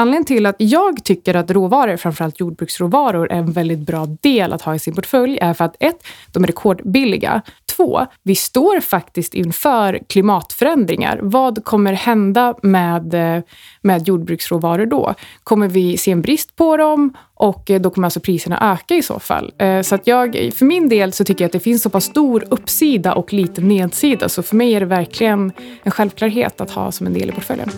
[0.00, 4.62] anledningen till att jag tycker att råvaror, framförallt jordbruksråvaror, är en väldigt bra del att
[4.62, 7.42] ha i sin portfölj är för att ett, de är rekordbilliga.
[7.76, 11.18] Två, vi står faktiskt inför klimatförändringar.
[11.22, 13.42] Vad kommer hända med, eh,
[13.82, 15.14] med jordbruksråvaror då?
[15.44, 17.14] Kommer vi se en brist på dem?
[17.34, 19.52] Och eh, då kommer alltså priserna öka i så fall.
[19.58, 22.04] Eh, så att jag, för min del så tycker jag att det finns så pass
[22.04, 24.28] stor uppsida och liten nedsida.
[24.28, 27.70] Så för mig är det verkligen en självklarhet att ha som en del i portföljen.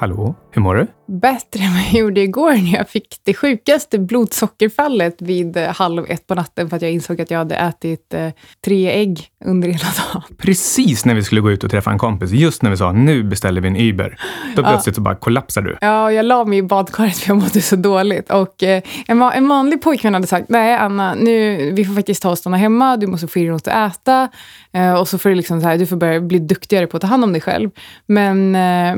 [0.00, 0.36] Hallo?
[0.50, 0.86] Hur mår du?
[1.06, 6.04] Bättre än vad jag gjorde igår när jag fick det sjukaste blodsockerfallet vid eh, halv
[6.08, 8.28] ett på natten för att jag insåg att jag hade ätit eh,
[8.64, 10.22] tre ägg under hela dagen.
[10.38, 13.22] Precis när vi skulle gå ut och träffa en kompis, just när vi sa nu
[13.22, 14.20] beställer vi en Uber,
[14.56, 14.96] då plötsligt ja.
[14.96, 15.76] så bara kollapsar du.
[15.80, 18.30] Ja, jag la mig i badkaret för jag mådde så dåligt.
[18.30, 22.30] Och eh, en, en vanlig pojkvän hade sagt, nej Anna, nu, vi får faktiskt ta
[22.30, 24.28] och stanna hemma, du måste få i dig något att äta.
[24.72, 27.00] Eh, och så får du, liksom så här, du får börja bli duktigare på att
[27.00, 27.70] ta hand om dig själv.
[28.06, 28.50] Men,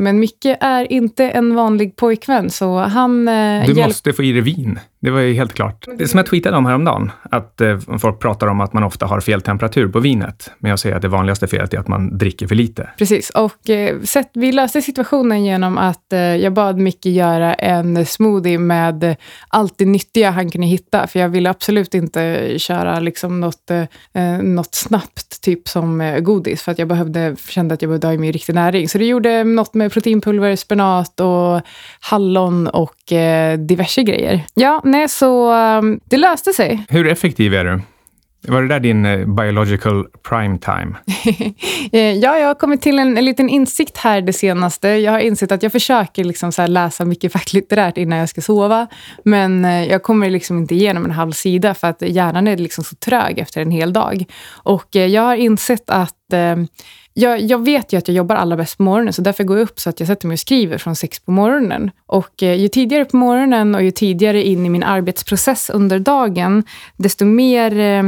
[0.03, 3.29] men Micke är inte en vanlig pojkvän, så han...
[3.29, 4.79] Eh, du måste få i dig vin.
[5.03, 5.87] Det var ju helt klart.
[5.99, 9.21] Det som jag tweetade om häromdagen, att eh, folk pratar om att man ofta har
[9.21, 10.51] fel temperatur på vinet.
[10.59, 12.89] Men jag säger att det vanligaste felet är att man dricker för lite.
[12.99, 18.07] Precis, och eh, sett, vi löste situationen genom att eh, jag bad Micke göra en
[18.07, 19.17] smoothie med
[19.49, 21.07] allt det nyttiga han kunde hitta.
[21.07, 23.71] För jag ville absolut inte köra liksom något,
[24.43, 26.63] något snabbt, typ som godis.
[26.63, 28.89] För att jag behövde, kände att jag behövde ha i mig riktig näring.
[28.89, 31.61] Så det gjorde något med proteinpulver, spenat och
[32.01, 33.13] hallon och
[33.59, 34.45] diverse grejer.
[34.55, 36.87] Ja, nej, så um, det löste sig.
[36.89, 37.81] Hur effektiv är du?
[38.49, 40.97] Var det där din uh, biological prime time?
[41.93, 44.89] Eh, ja, jag har kommit till en, en liten insikt här det senaste.
[44.89, 48.87] Jag har insett att jag försöker liksom läsa mycket facklitterärt innan jag ska sova.
[49.25, 52.85] Men uh, jag kommer liksom inte igenom en halv sida för att hjärnan är liksom
[52.85, 54.25] så trög efter en hel dag.
[54.51, 56.57] Och jag har insett att Eh,
[57.15, 59.65] jag, jag, vet ju att jag jobbar allra bäst på morgonen, så därför går jag
[59.65, 61.91] upp så att jag sätter mig och skriver från sex på morgonen.
[62.07, 66.65] Och eh, ju tidigare på morgonen och ju tidigare in i min arbetsprocess under dagen,
[66.97, 68.03] desto mer eh,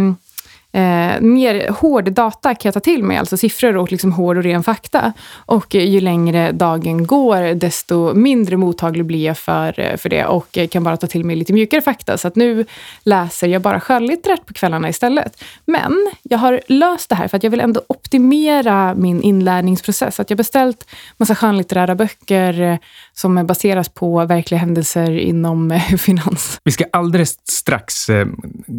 [0.72, 4.42] eh, mer hård data kan jag ta till mig, alltså siffror och liksom hård och
[4.42, 5.12] ren fakta.
[5.36, 10.84] Och ju längre dagen går, desto mindre mottaglig blir jag för, för det och kan
[10.84, 12.18] bara ta till mig lite mjukare fakta.
[12.18, 12.64] Så att nu
[13.02, 15.44] läser jag bara skönlitterärt på kvällarna istället.
[15.64, 20.20] Men jag har löst det här för att jag vill ändå optimera min inlärningsprocess.
[20.20, 22.78] Att jag beställt massa skönlitterära böcker
[23.14, 26.60] som baseras på verkliga händelser inom finans.
[26.64, 28.26] Vi ska alldeles strax eh,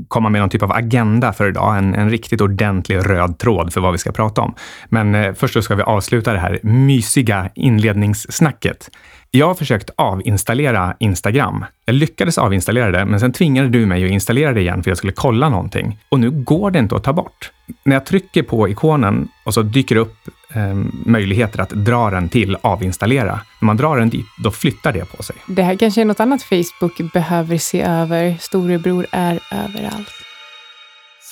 [0.08, 3.81] komma med någon typ av agenda för idag en, en riktigt ordentlig röd tråd för
[3.81, 4.55] vad vi ska prata om.
[4.89, 8.89] Men eh, först så ska vi avsluta det här mysiga inledningssnacket.
[9.35, 11.66] Jag har försökt avinstallera Instagram.
[11.85, 14.97] Jag lyckades avinstallera det, men sen tvingade du mig att installera det igen för jag
[14.97, 15.99] skulle kolla någonting.
[16.09, 17.51] Och nu går det inte att ta bort.
[17.83, 20.17] När jag trycker på ikonen och så dyker det upp
[20.53, 20.73] eh,
[21.05, 23.39] möjligheter att dra den till avinstallera.
[23.59, 25.35] När man drar den dit, då flyttar det på sig.
[25.47, 28.35] Det här kanske är något annat Facebook behöver se över.
[28.39, 30.22] Storebror är överallt.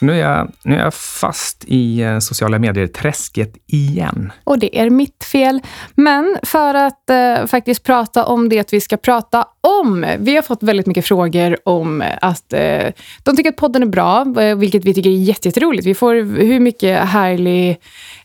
[0.01, 4.31] Så nu är jag, nu är jag fast i eh, sociala medier-träsket igen.
[4.43, 5.61] Och det är mitt fel.
[5.95, 10.05] Men för att eh, faktiskt prata om det vi ska prata om.
[10.19, 12.87] Vi har fått väldigt mycket frågor om att eh,
[13.23, 15.87] de tycker att podden är bra, eh, vilket vi tycker är jätteroligt.
[15.87, 17.77] Vi får hur mycket härlig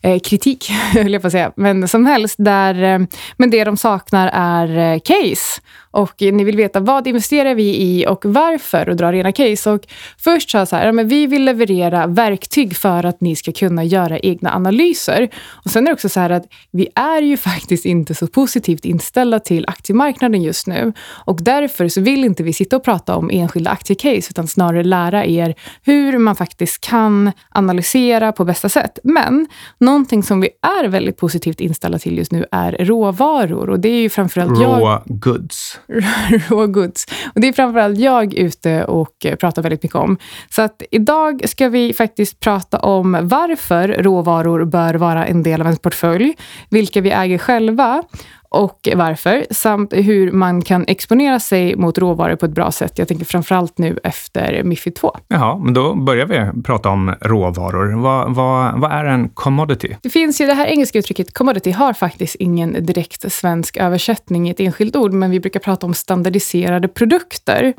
[0.02, 2.34] eh, kritik, höll jag på att säga, men som helst.
[2.38, 5.60] Där, eh, men det de saknar är eh, case.
[5.90, 9.70] Och ni vill veta vad investerar vi i och varför och dra rena case.
[9.70, 9.80] Och
[10.18, 13.52] först sa jag så här, ja, men vi vill leverera verktyg för att ni ska
[13.52, 15.28] kunna göra egna analyser.
[15.48, 18.84] Och sen är det också så här att vi är ju faktiskt inte så positivt
[18.84, 20.92] inställda till aktiemarknaden just nu.
[21.26, 25.24] Och därför så vill inte vi sitta och prata om enskilda aktiecase, utan snarare lära
[25.24, 28.98] er hur man faktiskt kan analysera på bästa sätt.
[29.04, 29.46] Men
[29.78, 30.48] någonting som vi
[30.80, 33.70] är väldigt positivt inställda till just nu är råvaror.
[33.70, 35.02] Och det är ju framförallt Raw jag...
[35.06, 35.80] goods.
[36.48, 37.06] raw goods.
[37.34, 40.18] Och det är framförallt jag ute och pratar väldigt mycket om.
[40.50, 45.66] Så att idag ska vi faktiskt prata om varför råvaror bör vara en del av
[45.66, 46.34] en portfölj,
[46.70, 48.02] vilka vi äger själva
[48.48, 52.98] och varför, samt hur man kan exponera sig mot råvaror på ett bra sätt.
[52.98, 55.16] Jag tänker framförallt nu efter Mifid 2.
[55.28, 58.02] Jaha, men då börjar vi prata om råvaror.
[58.02, 59.96] Vad, vad, vad är en commodity?
[60.02, 64.50] Det finns ju det här engelska uttrycket commodity har faktiskt ingen direkt svensk översättning i
[64.50, 67.74] ett enskilt ord, men vi brukar prata om standardiserade produkter.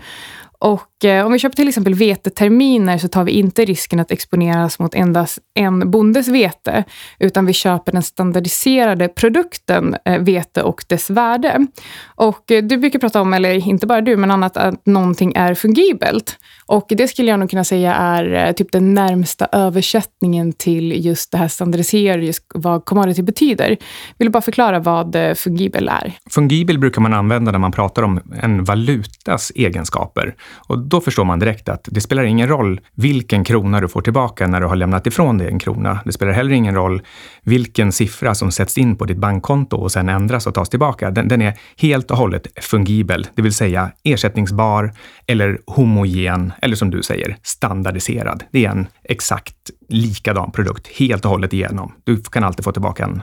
[0.60, 4.80] Och Eh, om vi köper till exempel veteterminer så tar vi inte risken att exponeras
[4.80, 6.84] mot endast en bondes vete,
[7.20, 11.68] utan vi köper den standardiserade produkten eh, vete och dess värde.
[12.16, 15.54] Och eh, du brukar prata om, eller inte bara du, men annat att någonting är
[15.54, 16.38] fungibelt.
[16.66, 21.38] Och det skulle jag nog kunna säga är typ den närmsta översättningen till just det
[21.38, 23.70] här standardiserade, just vad commodity betyder.
[24.18, 26.14] Vill du bara förklara vad fungibel är?
[26.30, 30.36] Fungibel brukar man använda när man pratar om en valutas egenskaper.
[30.68, 34.48] Och då förstår man direkt att det spelar ingen roll vilken krona du får tillbaka
[34.48, 36.00] när du har lämnat ifrån dig en krona.
[36.06, 37.02] Det spelar heller ingen roll
[37.44, 41.12] vilken siffra som sätts in på ditt bankkonto och sen ändras och tas tillbaka.
[41.12, 44.94] Den, den är helt och hållet fungibel, det vill säga ersättningsbar
[45.28, 48.44] eller homogen, eller som du säger, standardiserad.
[48.52, 49.56] Det är en exakt
[49.90, 51.94] likadan produkt helt och hållet igenom.
[52.04, 53.22] Du kan alltid få tillbaka en,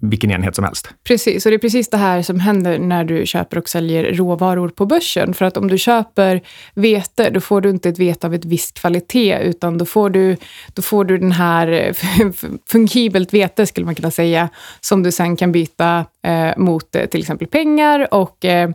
[0.00, 0.88] vilken enhet som helst.
[1.06, 4.68] Precis, och det är precis det här som händer när du köper och säljer råvaror
[4.68, 5.34] på börsen.
[5.34, 6.40] För att om du köper
[6.74, 10.36] vete, då får du inte ett vete av ett visst kvalitet, utan då får du,
[10.74, 11.92] då får du den här
[12.70, 14.48] fungibelt vete, skulle man kunna säga,
[14.80, 18.70] som du sen kan byta eh, mot eh, till exempel pengar och, eh,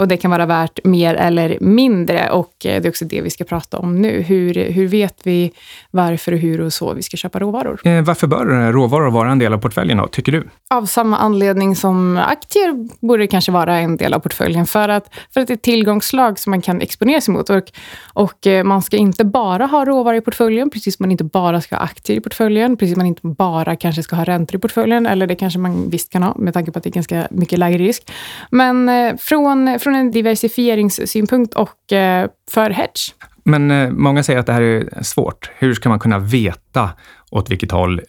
[0.00, 2.30] och det kan vara värt mer eller mindre.
[2.30, 4.22] Och eh, det är också det vi ska prata om nu.
[4.22, 5.52] Hur, hur vet vi
[5.90, 7.80] varför och hur och så vi ska köpa råvaror?
[7.84, 10.48] Eh, varför bör råvaror vara en del av portföljen då, tycker du?
[10.74, 14.66] Av samma anledning som aktier borde kanske vara en del av portföljen.
[14.66, 17.50] För att, för att det är ett tillgångsslag som man kan exponera sig mot.
[17.50, 17.59] Och,
[18.12, 21.60] och eh, man ska inte bara ha råvaror i portföljen, precis som man inte bara
[21.60, 24.58] ska ha aktier i portföljen, precis som man inte bara kanske ska ha räntor i
[24.58, 27.28] portföljen, eller det kanske man visst kan ha, med tanke på att det är ganska
[27.30, 28.12] mycket lägre risk.
[28.50, 33.14] Men eh, från, från en diversifieringssynpunkt och eh, för hedge.
[33.44, 35.50] Men många säger att det här är svårt.
[35.58, 36.90] Hur ska man kunna veta
[37.30, 38.00] åt vilket håll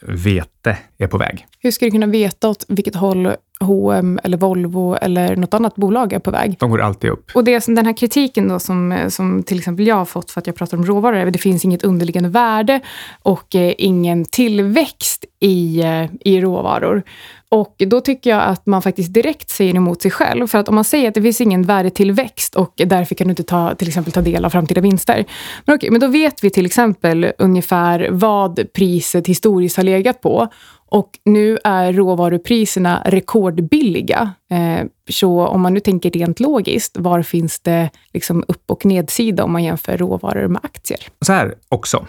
[0.64, 1.48] vete är på väg?
[1.60, 6.14] Hur ska du kunna veta åt vilket håll H&M eller Volvo eller något annat bolag
[6.14, 6.56] är på väg.
[6.60, 7.32] De går alltid upp.
[7.34, 10.42] Och det som den här kritiken då som, som till exempel jag har fått för
[10.42, 12.80] att jag pratar om råvaror, det finns inget underliggande värde
[13.22, 17.04] och eh, ingen tillväxt i, eh, i råvaror.
[17.50, 20.48] Och då tycker jag att man faktiskt direkt säger emot sig själv.
[20.48, 23.44] För att om man säger att det finns ingen värdetillväxt och därför kan du inte
[23.44, 25.26] ta, till exempel ta del av framtida vinster.
[25.66, 30.48] Men, okej, men då vet vi till exempel ungefär vad priset historiskt har legat på.
[30.92, 34.34] Och nu är råvarupriserna rekordbilliga.
[34.50, 39.44] Eh, så om man nu tänker rent logiskt, var finns det liksom upp och nedsida
[39.44, 41.00] om man jämför råvaror med aktier?
[41.22, 42.08] Så här också.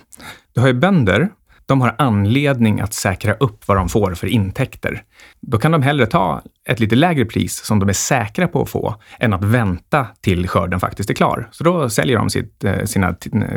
[0.54, 1.28] Du har ju bönder
[1.66, 5.02] de har anledning att säkra upp vad de får för intäkter.
[5.40, 8.70] Då kan de hellre ta ett lite lägre pris som de är säkra på att
[8.70, 11.48] få, än att vänta till skörden faktiskt är klar.
[11.52, 13.16] Så då säljer de sitt, eh, sina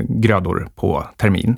[0.09, 1.57] grödor på termin.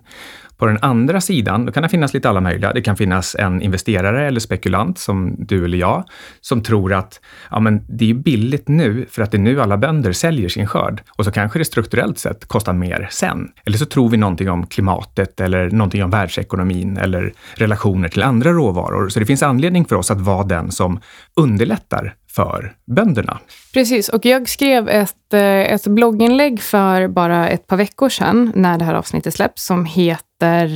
[0.58, 2.74] På den andra sidan, då kan det finnas lite alla möjliga.
[2.74, 6.04] Det kan finnas en investerare eller spekulant som du eller jag,
[6.42, 7.20] som tror att
[7.52, 10.68] ja, men det är billigt nu för att det är nu alla bönder säljer sin
[10.68, 11.02] skörd.
[11.18, 13.48] Och så kanske det strukturellt sett kostar mer sen.
[13.66, 18.52] Eller så tror vi någonting om klimatet eller någonting om världsekonomin eller relationer till andra
[18.52, 19.10] råvaror.
[19.10, 21.00] Så det finns anledning för oss att vara den som
[21.36, 23.40] underlättar för bönderna.
[23.74, 28.78] Precis, och jag skrev ett, eh, ett blogginlägg för bara ett par veckor sedan, när
[28.78, 30.27] det här avsnittet släpps, som heter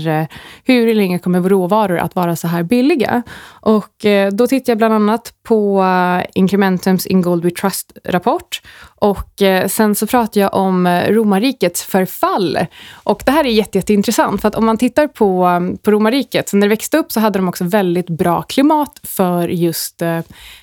[0.08, 0.28] eh,
[0.64, 3.24] Hur länge kommer råvaror att vara så här billiga?
[3.62, 8.62] Och eh, då tittar jag bland annat på eh, Incrementums Ingold We Trust-rapport.
[8.96, 12.60] Och eh, sen så pratar jag om eh, romarrikets förfall.
[13.04, 15.50] Och det här är jätte, jätteintressant, för att om man tittar på,
[15.82, 19.48] på romarriket, så när det växte upp så hade de också väldigt bra klimat för
[19.48, 20.02] just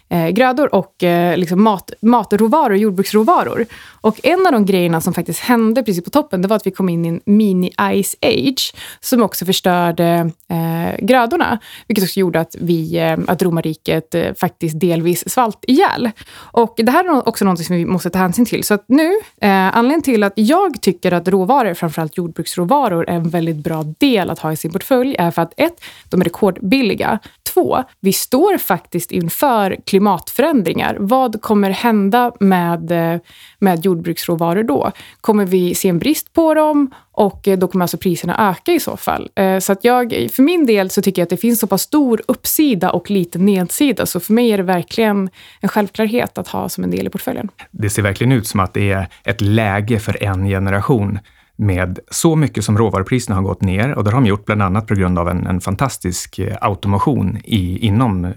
[0.08, 3.66] eh, grödor och eh, liksom mat, matråvaror, jordbruksråvaror.
[4.00, 6.70] Och en av de grejerna som faktiskt hände precis på toppen, det var att vi
[6.70, 11.58] kom in i en mini-ice age som också förstörde eh, grödorna.
[11.88, 14.34] Vilket också gjorde att, vi, eh, att romarriket eh,
[14.68, 16.10] faktiskt delvis svalt ihjäl.
[16.52, 18.64] Och det här är också något som vi måste ta hänsyn till.
[18.64, 23.30] Så att nu, eh, anledningen till att jag tycker att råvaror, framförallt jordbruksråvaror, är en
[23.30, 27.18] väldigt bra del att ha i sin portfölj är för att ett, de är rekordbilliga.
[27.54, 30.96] Två, vi står faktiskt inför klimatförändringar.
[31.00, 33.20] Vad kommer hända med, eh,
[33.58, 34.92] med jordbruksråvaror då?
[35.20, 36.90] Kommer vi se en brist på dem?
[37.18, 39.28] Och eh, då kommer alltså priserna öka i så fall.
[39.34, 41.82] Eh, så att jag, för min del så tycker jag att det finns så pass
[41.82, 44.06] stor uppsida och liten nedsida.
[44.06, 47.48] Så för mig är det verkligen en självklarhet att ha som en del i portföljen.
[47.70, 51.18] Det ser verkligen ut som att det är ett läge för en generation
[51.56, 54.86] med så mycket som råvarupriserna har gått ner och det har de gjort bland annat
[54.86, 58.32] på grund av en, en fantastisk eh, automation i, inom eh,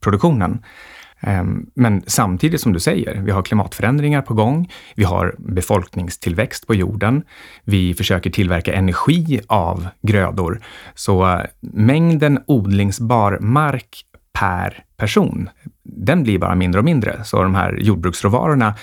[0.00, 0.62] produktionen.
[1.20, 4.70] Ehm, men samtidigt som du säger, vi har klimatförändringar på gång.
[4.94, 7.22] Vi har befolkningstillväxt på jorden.
[7.64, 10.60] Vi försöker tillverka energi av grödor.
[10.94, 14.04] Så eh, mängden odlingsbar mark
[14.38, 15.50] per person,
[15.82, 17.24] den blir bara mindre och mindre.
[17.24, 18.74] Så de här jordbruksråvarorna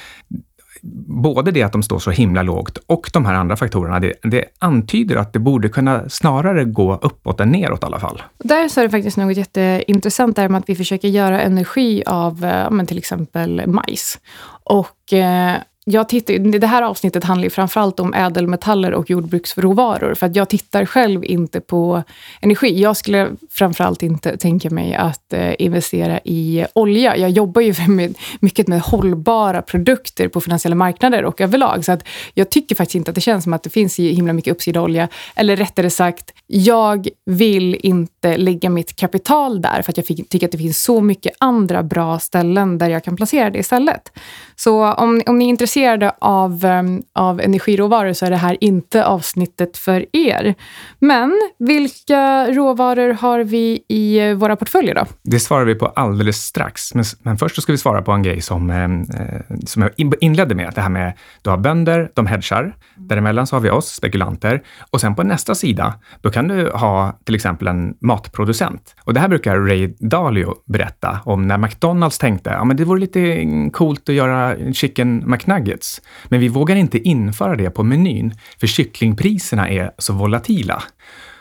[1.07, 4.45] både det att de står så himla lågt och de här andra faktorerna, det, det
[4.59, 8.21] antyder att det borde kunna snarare gå uppåt än neråt i alla fall.
[8.37, 12.39] Där så är det faktiskt något jätteintressant där med att vi försöker göra energi av
[12.71, 14.19] men till exempel majs.
[14.63, 15.57] Och eh,
[15.89, 20.15] jag tittar, det här avsnittet handlar ju framförallt om ädelmetaller och jordbruksråvaror.
[20.15, 22.03] För att jag tittar själv inte på
[22.41, 22.81] energi.
[22.81, 27.17] Jag skulle framförallt inte tänka mig att eh, investera i olja.
[27.17, 31.85] Jag jobbar ju med, mycket med hållbara produkter på finansiella marknader och överlag.
[31.85, 32.03] Så att
[32.33, 35.07] jag tycker faktiskt inte att det känns som att det finns himla mycket uppsida olja.
[35.35, 40.47] Eller rättare sagt, jag vill inte lägga mitt kapital där för att jag fick, tycker
[40.47, 44.11] att det finns så mycket andra bra ställen där jag kan placera det istället.
[44.55, 45.76] Så om, om ni är intresserade
[46.19, 50.55] av, ehm, av energiråvaror så är det här inte avsnittet för er.
[50.99, 55.05] Men vilka råvaror har vi i eh, våra portföljer då?
[55.23, 56.95] Det svarar vi på alldeles strax.
[56.95, 59.91] Men, men först så ska vi svara på en grej som, ehm, eh, som jag
[60.19, 60.71] inledde med.
[60.75, 62.75] Det här med, du har bönder, de hedgar.
[62.95, 64.63] Däremellan så har vi oss, spekulanter.
[64.91, 68.95] Och sen på nästa sida, då kan du ha till exempel en matproducent.
[69.03, 72.99] Och det här brukar Ray Dalio berätta om när McDonalds tänkte, ja men det vore
[72.99, 75.23] lite coolt att göra chicken
[75.67, 80.83] nuggets, Men vi vågar inte införa det på menyn, för kycklingpriserna är så volatila.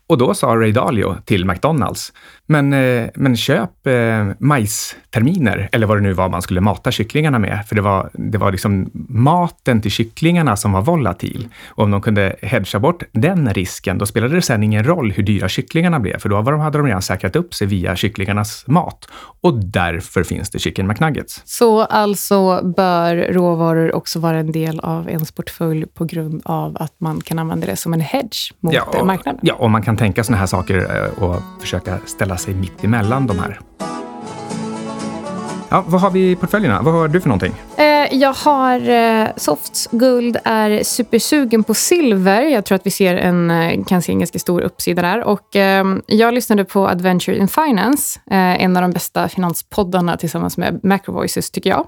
[0.08, 2.12] Och då sa Ray Dalio till McDonalds,
[2.46, 7.38] men, eh, men köp eh, majsterminer, eller vad det nu var man skulle mata kycklingarna
[7.38, 7.64] med.
[7.68, 11.48] För det var, det var liksom maten till kycklingarna som var volatil.
[11.66, 15.22] Och om de kunde hedga bort den risken, då spelade det sen ingen roll hur
[15.22, 19.08] dyra kycklingarna blev, för då hade de redan säkrat upp sig via kycklingarnas mat.
[19.40, 21.42] Och därför finns det Chicken McNuggets.
[21.44, 26.94] Så alltså bör råvaror också vara en del av ens portfölj på grund av att
[26.98, 29.40] man kan använda det som en hedge mot ja, marknaden?
[29.42, 33.26] Ja, och man kan tänka sådana här saker eh, och försöka ställa sig mitt emellan
[33.26, 33.60] de här.
[35.68, 36.82] Ja, vad har vi i portföljerna?
[36.82, 37.54] Vad har du för någonting?
[37.76, 42.42] Eh, jag har eh, Softs guld, är supersugen på silver.
[42.42, 45.24] Jag tror att vi ser en, eh, kan se en ganska stor uppsida där.
[45.24, 50.84] Och, ehm, jag lyssnade på Adventure in Finance, en av de bästa finanspoddarna tillsammans med
[50.84, 51.86] Macrovoices, tycker jag.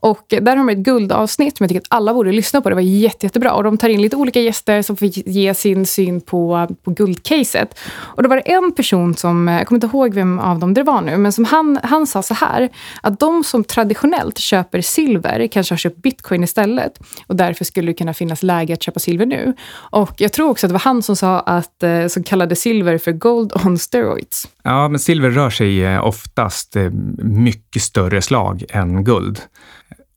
[0.00, 2.68] Och där har de ett guldavsnitt som jag tycker att alla borde lyssna på.
[2.68, 3.52] Det var jätte, jättebra.
[3.52, 7.78] Och de tar in lite olika gäster som får ge sin syn på, på guldcaset.
[7.98, 10.82] Och då var det en person som, jag kommer inte ihåg vem av dem det
[10.82, 12.68] var nu, men som han, han sa så här,
[13.02, 16.92] att de som traditionellt köper silver kanske har köpt bitcoin istället.
[17.26, 19.54] Och därför skulle det kunna finnas läge att köpa silver nu.
[19.72, 22.98] Och jag tror också att det var han som sa att, eh, som kallade silver
[22.98, 24.48] för gold on steroids.
[24.62, 29.40] Ja, men silver rör sig eh, oftast eh, mycket större slag än guld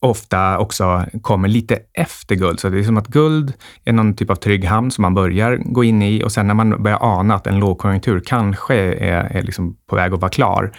[0.01, 2.59] ofta också kommer lite efter guld.
[2.59, 3.53] Så det är som att guld
[3.85, 6.53] är någon typ av trygg hamn som man börjar gå in i och sen när
[6.53, 10.71] man börjar ana att en lågkonjunktur kanske är, är liksom på väg att vara klar,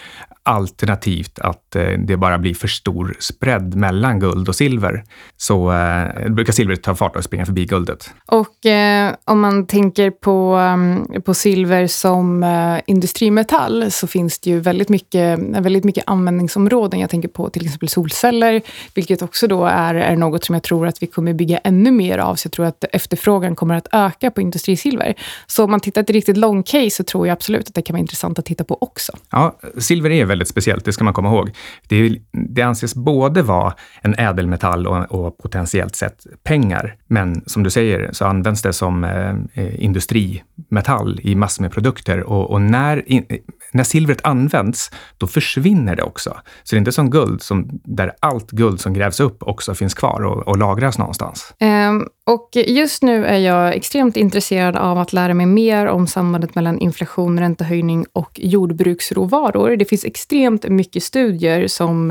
[0.42, 5.04] alternativt att eh, det bara blir för stor spread mellan guld och silver,
[5.36, 8.10] så eh, brukar silvret ta fart och springa förbi guldet.
[8.26, 14.50] Och eh, om man tänker på, mm, på silver som eh, industrimetall så finns det
[14.50, 17.00] ju väldigt mycket, väldigt mycket användningsområden.
[17.00, 18.62] Jag tänker på till exempel solceller,
[18.94, 21.90] vilket vilket också då är, är något som jag tror att vi kommer bygga ännu
[21.90, 22.34] mer av.
[22.34, 25.14] Så jag tror att efterfrågan kommer att öka på industrisilver.
[25.46, 27.94] Så om man tittar ett riktigt long case så tror jag absolut att det kan
[27.94, 29.12] vara intressant att titta på också.
[29.30, 31.50] Ja, silver är väldigt speciellt, det ska man komma ihåg.
[31.88, 36.96] Det, det anses både vara en ädelmetall och, och, potentiellt sett pengar.
[37.06, 42.22] Men som du säger så används det som eh, eh industrimetall i massor med produkter
[42.22, 43.24] och, och när, in,
[43.72, 46.30] när silvret används, då försvinner det också.
[46.62, 49.94] Så det är inte som guld, som, där allt guld som grävs upp också finns
[49.94, 51.54] kvar och, och lagras någonstans.
[51.60, 56.54] Um, och just nu är jag extremt intresserad av att lära mig mer om sambandet
[56.54, 59.76] mellan inflation, räntehöjning och jordbruksråvaror.
[59.76, 62.10] Det finns extremt mycket studier som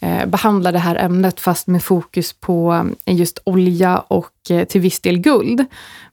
[0.00, 4.80] eh, behandlar det här ämnet, fast med fokus på eh, just olja och eh, till
[4.80, 5.64] viss del guld.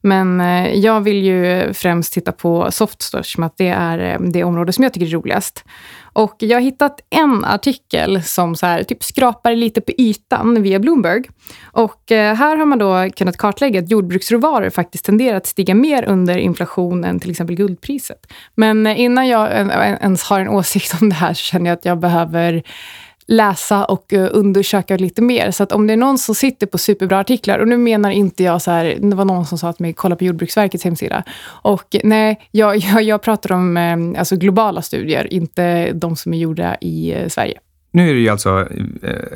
[0.01, 4.43] Men eh, jag vill ju främst titta på softstore, som att det är eh, det
[4.43, 5.65] område som jag tycker är roligast.
[6.13, 10.79] Och jag har hittat en artikel som så här, typ skrapar lite på ytan via
[10.79, 11.23] Bloomberg.
[11.63, 16.03] Och eh, här har man då kunnat kartlägga att jordbruksråvaror faktiskt tenderar att stiga mer
[16.03, 18.27] under inflation än till exempel guldpriset.
[18.55, 21.99] Men innan jag ens har en åsikt om det här så känner jag att jag
[21.99, 22.63] behöver
[23.31, 25.51] läsa och eh, undersöka lite mer.
[25.51, 28.43] Så att om det är någon som sitter på superbra artiklar, och nu menar inte
[28.43, 31.23] jag så här, det var någon som sa till mig, kolla på Jordbruksverkets hemsida.
[31.43, 36.37] Och nej, jag, jag, jag pratar om eh, alltså globala studier, inte de som är
[36.37, 37.59] gjorda i eh, Sverige.
[37.93, 38.67] Nu är det ju alltså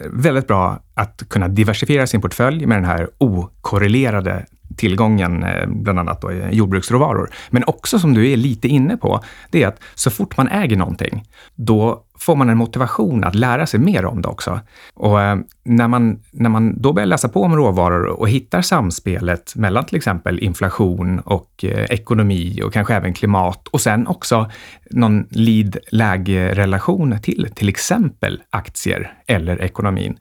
[0.05, 4.45] väldigt bra att kunna diversifiera sin portfölj med den här okorrelerade
[4.77, 7.29] tillgången, bland annat då, jordbruksråvaror.
[7.49, 10.75] Men också som du är lite inne på, det är att så fort man äger
[10.75, 11.23] någonting,
[11.55, 14.59] då får man en motivation att lära sig mer om det också.
[14.93, 19.55] Och eh, när man, när man då börjar läsa på om råvaror och hittar samspelet
[19.55, 24.51] mellan till exempel inflation och eh, ekonomi och kanske även klimat och sen också
[24.89, 30.17] någon lead-läge-relation till till exempel aktier eller ekonomin,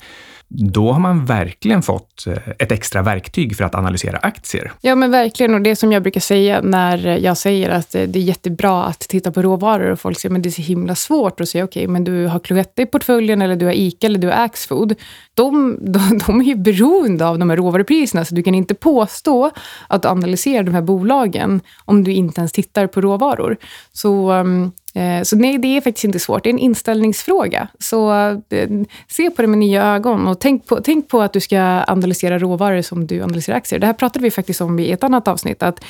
[0.48, 4.72] då har man verkligen fått eh, ett extra verktyg för att analysera aktier.
[4.80, 5.54] Ja, men verkligen.
[5.54, 9.32] Och det som jag brukar säga när jag säger att det är jättebra att titta
[9.32, 11.92] på råvaror och folk säger att det är så himla svårt att säga okej, okay,
[11.92, 14.94] men du har Cloetta i portföljen eller du har ICA eller du har Axfood.
[15.34, 19.50] De, de, de är ju beroende av de här råvarupriserna, så du kan inte påstå
[19.88, 23.56] att du analyserar de här bolagen om du inte ens tittar på råvaror.
[23.92, 26.42] Så ehm, Eh, så nej, det är faktiskt inte svårt.
[26.42, 27.68] Det är en inställningsfråga.
[27.78, 28.12] Så
[28.50, 28.68] eh,
[29.08, 32.38] se på det med nya ögon och tänk på, tänk på att du ska analysera
[32.38, 33.78] råvaror som du analyserar aktier.
[33.78, 35.62] Det här pratade vi faktiskt om i ett annat avsnitt.
[35.62, 35.84] Att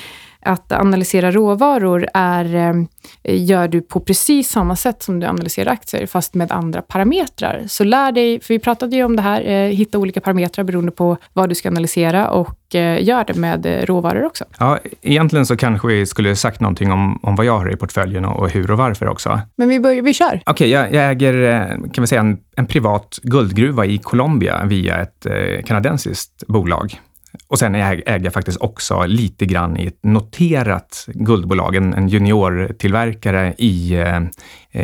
[0.45, 2.55] att analysera råvaror är,
[3.23, 7.63] eh, gör du på precis samma sätt som du analyserar aktier, fast med andra parametrar.
[7.67, 10.91] Så lär dig, för vi pratade ju om det här, eh, hitta olika parametrar beroende
[10.91, 14.45] på vad du ska analysera och eh, gör det med råvaror också.
[14.59, 18.25] Ja, egentligen så kanske vi skulle sagt någonting om, om vad jag har i portföljen
[18.25, 19.39] och, hur och varför också.
[19.55, 20.41] Men vi, börjar, vi kör.
[20.45, 25.01] Okej, okay, jag, jag, äger kan vi säga, en, en privat guldgruva i Colombia via
[25.01, 25.27] ett
[25.65, 26.99] kanadensiskt bolag.
[27.55, 33.53] Och sen äger jag faktiskt också lite grann i ett noterat guldbolag, en, en juniortillverkare
[33.57, 34.21] i, eh,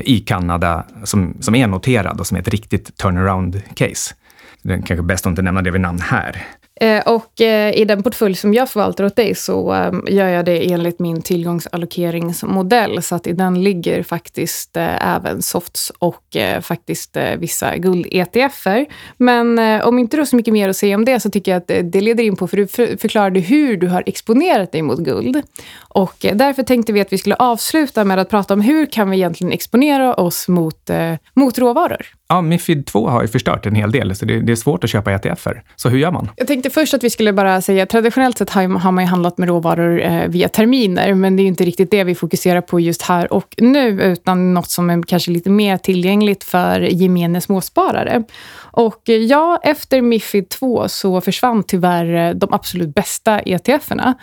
[0.02, 4.14] i Kanada som, som är noterad och som är ett riktigt turnaround-case.
[4.62, 6.44] Det är kanske bäst att inte nämna det vid namn här.
[6.82, 10.46] Eh, och eh, i den portfölj som jag förvaltar åt dig så ehm, gör jag
[10.46, 13.04] det enligt min tillgångsallokeringsmodell.
[13.04, 18.86] Så att i den ligger faktiskt eh, även softs och faktiskt vissa guld-ETFer.
[19.18, 21.58] Men om inte du har så mycket mer att säga om det så tycker jag
[21.58, 25.42] att det leder in på, för du förklarade hur du har exponerat dig mot guld.
[25.80, 29.18] Och därför tänkte vi att vi skulle avsluta med att prata om hur kan vi
[29.18, 30.90] egentligen exponera oss mot,
[31.34, 32.06] mot råvaror.
[32.32, 34.90] Ja, Mifid 2 har ju förstört en hel del, så det, det är svårt att
[34.90, 35.64] köpa ETFer.
[35.76, 36.30] Så hur gör man?
[36.36, 39.48] Jag tänkte först att vi skulle bara säga, traditionellt sett har, man ju handlat med
[39.50, 43.34] råvaror eh, via terminer, men det är inte riktigt det vi fokuserar på just här
[43.34, 48.24] och nu, utan något som är kanske lite mer tillgängligt för gemene småsparare.
[48.72, 54.16] Och eh, ja, efter Mifid 2 så försvann tyvärr eh, de absolut bästa ETFerna.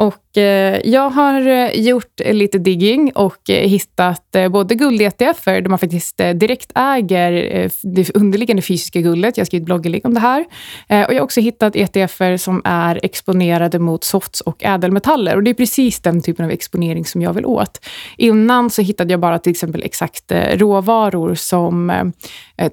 [0.00, 5.68] Och eh, jag har eh, gjort lite digging och eh, hittat eh, både guld-ETFer, där
[5.68, 9.36] man faktiskt eh, direkt äger det underliggande fysiska guldet.
[9.36, 10.40] Jag har skrivit blogginlägg om det här.
[10.88, 15.36] Och jag har också hittat ETFer som är exponerade mot softs och ädelmetaller.
[15.36, 17.86] Och det är precis den typen av exponering som jag vill åt.
[18.16, 22.12] Innan så hittade jag bara till exempel exakt råvaror som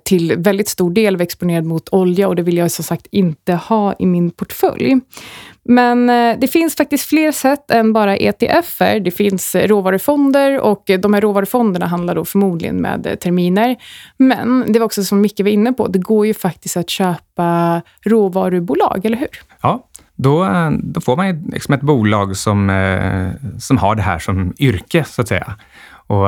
[0.04, 3.54] till väldigt stor del var exponerade mot olja och det vill jag som sagt inte
[3.54, 4.96] ha i min portfölj.
[5.70, 9.00] Men eh, det finns faktiskt fler sätt än bara ETFer.
[9.00, 13.76] Det finns eh, råvarufonder och eh, de här råvarufonderna handlar då förmodligen med terminer.
[14.18, 17.82] Men det var också som Micke var inne på, det går ju faktiskt att köpa
[18.06, 19.42] råvarubolag, eller hur?
[19.62, 20.48] Ja, då,
[20.84, 22.72] då får man liksom ett bolag som,
[23.60, 25.56] som har det här som yrke, så att säga.
[26.08, 26.28] Och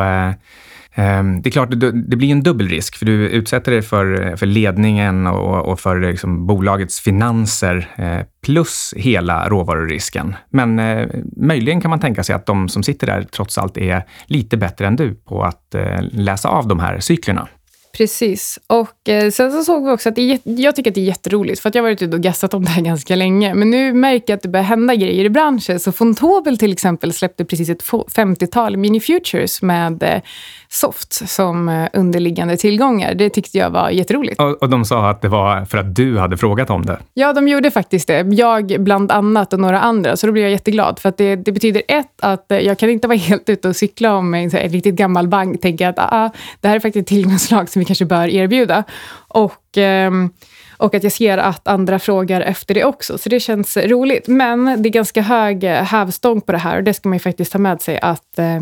[0.96, 1.70] Ehm, det är klart,
[2.10, 5.80] det blir en dubbel risk, för du utsätter dig för, eh, för ledningen och, och
[5.80, 10.36] för liksom bolagets finanser, eh, plus hela råvarurisken.
[10.50, 14.04] Men eh, möjligen kan man tänka sig att de som sitter där trots allt är
[14.26, 15.76] lite bättre än du på att
[16.12, 17.48] läsa av de här cyklerna.
[17.98, 18.60] Precis.
[18.68, 21.06] Och eh, sen så såg vi också att det är, jag tycker att det är
[21.06, 23.54] jätteroligt, för att jag har varit ute och gassat om det här ganska länge.
[23.54, 25.80] Men nu märker jag att det börjar hända grejer i branschen.
[25.80, 30.22] Så Fontobel till exempel släppte precis ett 50-tal mini-futures med eh,
[30.70, 33.14] soft som eh, underliggande tillgångar.
[33.14, 34.42] Det tyckte jag var jätteroligt.
[34.42, 37.00] Och, och de sa att det var för att du hade frågat om det?
[37.14, 38.20] Ja, de gjorde faktiskt det.
[38.20, 40.18] Jag bland annat och några andra.
[40.18, 41.00] Så då blev jag jätteglad.
[41.00, 44.16] För att det, det betyder ett, att jag kan inte vara helt ute och cykla
[44.16, 45.62] om en, en riktigt gammal bank.
[45.62, 46.30] Tänker att ah,
[46.62, 48.84] det här är faktiskt ett tillgångslag som vi kanske bör erbjuda.
[49.28, 49.78] Och...
[49.78, 50.30] Ehm,
[50.78, 53.18] och att jag ser att andra frågar efter det också.
[53.18, 54.28] Så det känns roligt.
[54.28, 57.20] Men det är ganska hög eh, hävstång på det här och det ska man ju
[57.20, 58.62] faktiskt ta med sig att, eh,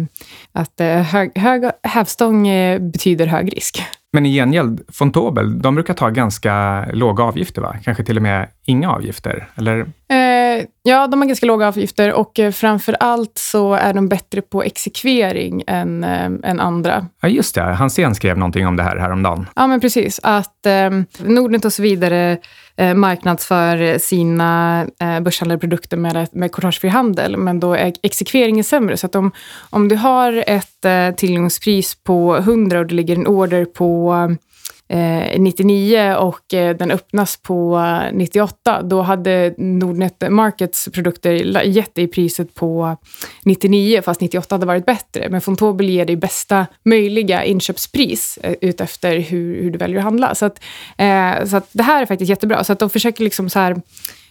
[0.51, 2.47] att eh, hög, hög hävstång
[2.91, 3.83] betyder hög risk.
[4.13, 7.75] Men i gengäld, Fontobel, de brukar ta ganska låga avgifter, va?
[7.83, 9.49] Kanske till och med inga avgifter?
[9.55, 9.79] Eller?
[10.09, 14.41] Eh, ja, de har ganska låga avgifter och eh, framför allt så är de bättre
[14.41, 17.05] på exekvering än, eh, än andra.
[17.21, 17.61] Ja, just det.
[17.61, 19.45] Hansén skrev någonting om det här häromdagen.
[19.55, 20.19] Ja, men precis.
[20.23, 20.89] Att eh,
[21.19, 22.37] Nordnet och så vidare
[22.79, 28.97] Eh, marknadsför sina eh, börshandlade produkter med, med couragefri handel, men då är exekveringen sämre.
[28.97, 29.31] Så att om,
[29.69, 34.13] om du har ett eh, tillgångspris på 100 och det ligger en order på
[34.89, 37.81] Eh, 99 och eh, den öppnas på
[38.13, 42.97] 98, då hade Nordnet Markets produkter gett dig priset på
[43.43, 45.29] 99 fast 98 hade varit bättre.
[45.29, 50.35] Men Fontobel ger dig bästa möjliga inköpspris eh, utefter hur, hur du väljer att handla.
[50.35, 50.63] Så, att,
[51.45, 52.63] så att det här är faktiskt jättebra.
[52.63, 53.81] Så att de försöker liksom så här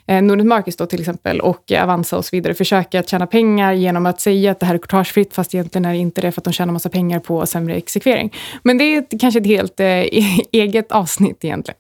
[0.07, 3.27] Eh, Nordnet Markets då till exempel och eh, Avanza och så vidare försöker att tjäna
[3.27, 6.33] pengar genom att säga att det här är courtagefritt fast egentligen är det inte det
[6.33, 8.35] för att de tjänar massa pengar på sämre exekvering.
[8.63, 9.87] Men det är kanske ett helt eh,
[10.53, 11.79] eget avsnitt egentligen.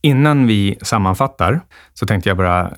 [0.00, 1.60] Innan vi sammanfattar
[1.94, 2.72] så tänkte jag bara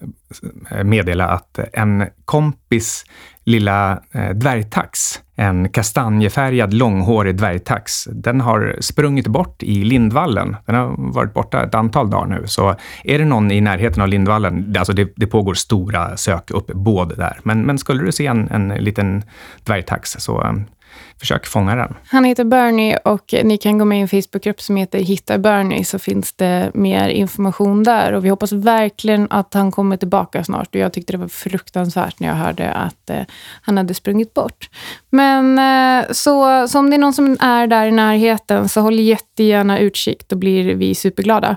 [0.71, 3.05] eh, meddela att en kompis
[3.45, 10.57] lilla eh, dvärgtax, en kastanjefärgad långhårig dvärgtax, den har sprungit bort i Lindvallen.
[10.67, 12.43] Den har varit borta ett antal dagar nu.
[12.47, 17.41] Så är det någon i närheten av Lindvallen, alltså det, det pågår stora sökuppbåd där.
[17.43, 19.23] Men, men skulle du se en, en liten
[19.65, 20.65] dvärgtax så
[21.21, 21.95] försök fånga den.
[22.07, 25.85] Han heter Bernie och ni kan gå med i en Facebookgrupp som heter Hitta Bernie
[25.85, 28.13] så finns det mer information där.
[28.13, 30.69] Och vi hoppas verkligen att han kommer tillbaka snart.
[30.69, 33.21] Och jag tyckte det var fruktansvärt när jag hörde att eh,
[33.63, 34.69] han hade sprungit bort.
[35.11, 38.99] Men eh, så, så om det är någon som är där i närheten så håll
[38.99, 40.29] jättegärna utkik.
[40.29, 41.57] Då blir vi superglada.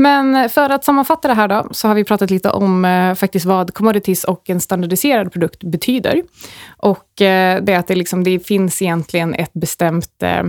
[0.00, 3.46] Men för att sammanfatta det här då, så har vi pratat lite om eh, faktiskt
[3.46, 6.22] vad commodities och en standardiserad produkt betyder.
[6.76, 8.97] Och eh, det är att det, liksom, det finns egentligen
[9.34, 10.42] ett bestämt eh,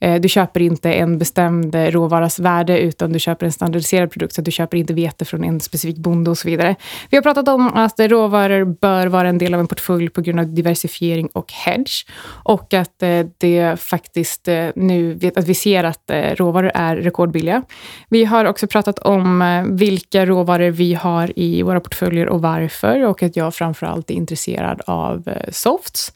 [0.00, 4.34] eh, du köper inte en bestämd eh, råvaras värde, utan du köper en standardiserad produkt,
[4.34, 6.76] så du köper inte vete från en specifik bonde och så vidare.
[7.10, 10.40] Vi har pratat om att råvaror bör vara en del av en portfölj på grund
[10.40, 12.06] av diversifiering och hedge.
[12.44, 17.62] Och att eh, det faktiskt nu, att vi ser att råvaror är rekordbilliga.
[18.08, 23.06] Vi har också pratat om vilka råvaror vi har i våra portföljer och varför.
[23.06, 26.12] Och att jag framförallt är intresserad av softs.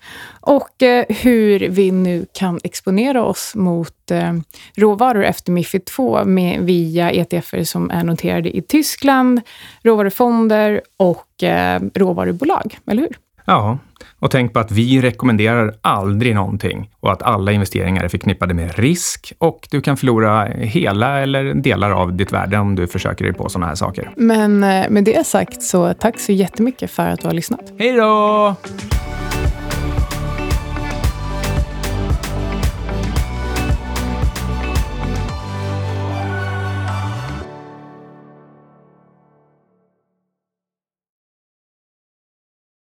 [0.47, 4.33] Och hur vi nu kan exponera oss mot eh,
[4.77, 9.41] råvaror efter Mifid 2 med, via ETFer som är noterade i Tyskland,
[9.83, 13.17] råvarufonder och eh, råvarubolag, eller hur?
[13.45, 13.79] Ja,
[14.19, 18.79] och tänk på att vi rekommenderar aldrig någonting och att alla investeringar är förknippade med
[18.79, 23.35] risk och du kan förlora hela eller delar av ditt värde om du försöker dig
[23.35, 24.11] på sådana här saker.
[24.17, 27.73] Men eh, med det sagt så tack så jättemycket för att du har lyssnat.
[27.79, 28.57] Hej då!